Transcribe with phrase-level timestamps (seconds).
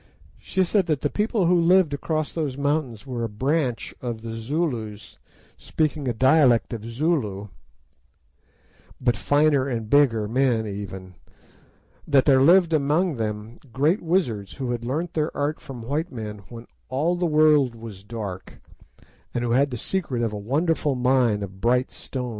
[0.39, 4.33] She said that the people who lived across those mountains were a "branch" of the
[4.33, 5.19] Zulus,
[5.57, 7.49] speaking a dialect of Zulu,
[8.99, 11.13] but finer and bigger men even;
[12.07, 16.39] that there lived among them great wizards, who had learnt their art from white men
[16.49, 18.59] when "all the world was dark,"
[19.35, 22.29] and who had the secret of a wonderful mine of "bright stones."